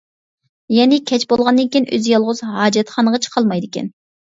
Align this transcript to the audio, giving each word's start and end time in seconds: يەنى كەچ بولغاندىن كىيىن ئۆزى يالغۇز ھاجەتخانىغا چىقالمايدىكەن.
يەنى 0.75 0.99
كەچ 1.11 1.27
بولغاندىن 1.35 1.71
كىيىن 1.77 1.87
ئۆزى 1.95 2.13
يالغۇز 2.17 2.45
ھاجەتخانىغا 2.59 3.25
چىقالمايدىكەن. 3.31 3.99